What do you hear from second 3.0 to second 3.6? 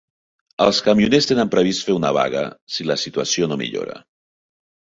situació no